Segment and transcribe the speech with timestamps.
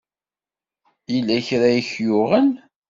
[1.13, 2.49] Yella kra ay k-yuɣen?